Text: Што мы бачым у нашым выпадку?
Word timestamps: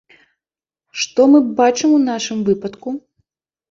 Што 1.03 1.27
мы 1.35 1.43
бачым 1.61 1.89
у 2.01 2.03
нашым 2.09 2.37
выпадку? 2.53 2.89